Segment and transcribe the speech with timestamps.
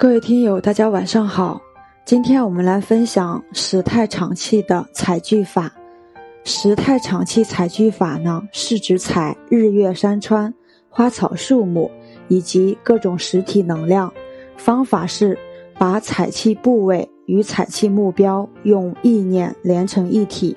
[0.00, 1.60] 各位听友，大家晚上好。
[2.06, 5.70] 今天我们来分享时态场气的采聚法。
[6.42, 10.54] 时态场气采聚法呢，是指采日月山川、
[10.88, 11.90] 花草树木
[12.28, 14.10] 以及各种实体能量。
[14.56, 15.38] 方法是
[15.78, 20.56] 把采气部位与采气目标用意念连成一体。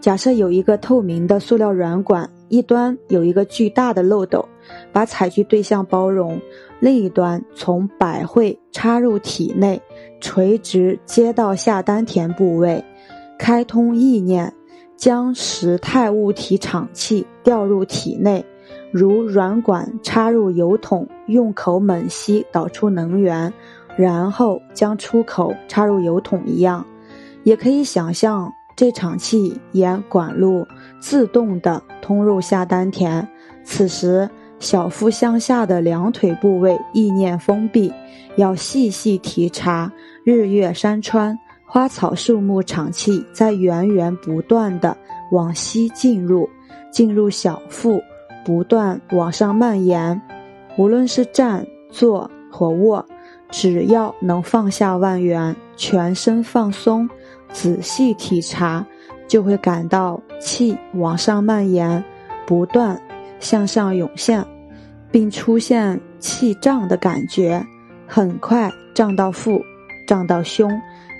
[0.00, 4.48] 假设有一个透明的塑料软管，一端有一个巨大的漏斗，
[4.92, 6.40] 把采聚对象包容。
[6.80, 9.80] 另一端从百会插入体内，
[10.20, 12.84] 垂直接到下丹田部位，
[13.38, 14.52] 开通意念，
[14.94, 18.44] 将时态物体场气调入体内，
[18.90, 23.50] 如软管插入油桶，用口猛吸导出能源，
[23.96, 26.84] 然后将出口插入油桶一样。
[27.44, 30.66] 也可以想象这场气沿管路
[31.00, 33.26] 自动的通入下丹田，
[33.64, 34.28] 此时。
[34.64, 37.92] 小腹向下的两腿部位意念封闭，
[38.36, 39.92] 要细细体察
[40.24, 44.96] 日月山川、花草树木场气在源源不断的
[45.32, 46.48] 往西进入，
[46.90, 48.00] 进入小腹，
[48.42, 50.18] 不断往上蔓延。
[50.78, 53.04] 无论是站、坐或卧，
[53.50, 57.06] 只要能放下万缘，全身放松，
[57.52, 58.82] 仔细体察，
[59.28, 62.02] 就会感到气往上蔓延，
[62.46, 62.98] 不断
[63.38, 64.42] 向上涌现。
[65.14, 67.64] 并出现气胀的感觉，
[68.04, 69.62] 很快胀到腹，
[70.08, 70.68] 胀到胸，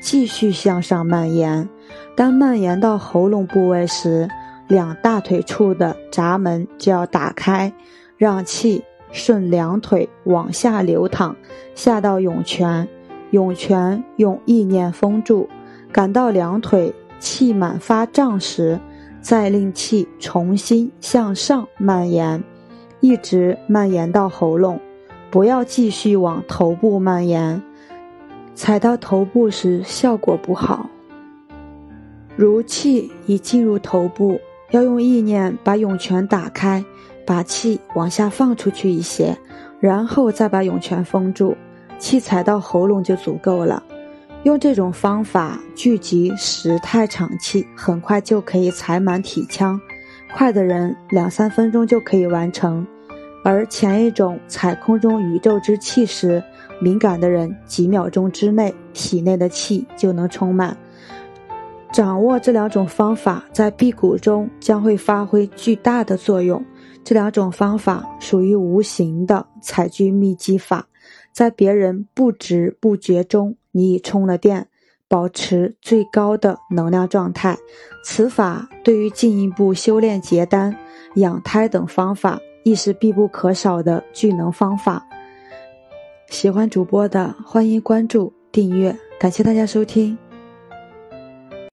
[0.02, 1.68] 继续向上蔓延。
[2.16, 4.28] 当蔓延到喉咙部位时，
[4.66, 7.72] 两大腿处的闸门就要打开，
[8.16, 11.36] 让气顺两腿往下流淌，
[11.76, 12.88] 下到涌泉。
[13.30, 15.48] 涌泉用意念封住，
[15.92, 18.80] 感到两腿气满发胀时，
[19.20, 22.42] 再令气重新向上蔓延。
[23.04, 24.80] 一直蔓延到喉咙，
[25.30, 27.62] 不要继续往头部蔓延。
[28.54, 30.88] 踩到头部时效果不好。
[32.34, 34.40] 如气已进入头部，
[34.70, 36.82] 要用意念把涌泉打开，
[37.26, 39.36] 把气往下放出去一些，
[39.80, 41.54] 然后再把涌泉封住。
[41.98, 43.82] 气踩到喉咙就足够了。
[44.44, 49.78] 用这种方法聚集时太场气，很快就可以踩满体腔。
[50.34, 52.86] 快的人两三分钟就可以完成。
[53.44, 56.42] 而前一种采空中宇宙之气时，
[56.80, 60.74] 敏感的人几秒钟之内，体内的气就能充满。
[61.92, 66.64] 掌握这两种方法，在辟谷中将会发挥巨大的作用。
[67.04, 70.86] 这两种方法属于无形的采聚密机法，
[71.30, 74.66] 在别人不知不觉中，你已充了电，
[75.06, 77.58] 保持最高的能量状态。
[78.02, 80.74] 此法对于进一步修炼结丹、
[81.16, 82.40] 养胎等方法。
[82.64, 85.06] 亦是必不可少的聚能方法。
[86.28, 90.18] 喜欢主播的，欢迎关注、订阅，感谢大家收听。